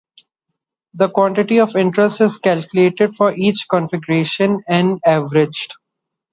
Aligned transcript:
The 0.95 1.11
quantity 1.11 1.59
of 1.59 1.75
interest 1.75 2.21
is 2.21 2.39
calculated 2.39 3.13
for 3.13 3.35
each 3.35 3.67
configuration, 3.69 4.63
and 4.67 4.99
averaged. 5.05 5.73